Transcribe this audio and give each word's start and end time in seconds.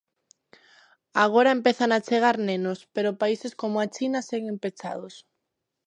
Agora 1.25 1.55
empezan 1.57 1.89
a 1.93 2.03
chegar 2.07 2.35
nenos, 2.47 2.79
pero 2.95 3.19
países 3.21 3.51
como 3.61 3.75
a 3.79 3.91
China 3.95 4.19
seguen 4.29 4.57
pechados. 4.63 5.15